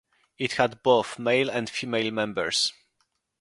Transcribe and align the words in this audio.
It 0.39 0.53
had 0.53 0.81
both 0.81 1.19
male 1.19 1.47
and 1.51 1.69
female 1.69 2.09
members. 2.09 2.73